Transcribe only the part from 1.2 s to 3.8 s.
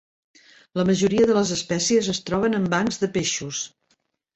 de les espècies es troben en bancs de peixos.